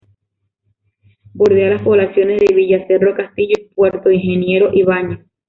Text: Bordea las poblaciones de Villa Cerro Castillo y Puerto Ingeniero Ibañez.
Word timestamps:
Bordea 1.31 1.69
las 1.69 1.83
poblaciones 1.83 2.39
de 2.39 2.55
Villa 2.55 2.87
Cerro 2.87 3.13
Castillo 3.15 3.53
y 3.59 3.67
Puerto 3.75 4.09
Ingeniero 4.09 4.73
Ibañez. 4.73 5.19